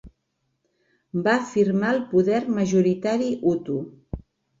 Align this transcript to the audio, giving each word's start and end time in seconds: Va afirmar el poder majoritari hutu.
Va 1.27 1.35
afirmar 1.41 1.91
el 1.95 2.01
poder 2.13 2.39
majoritari 2.55 3.29
hutu. 3.53 3.77